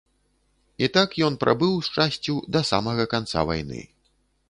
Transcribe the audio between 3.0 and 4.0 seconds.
канца вайны.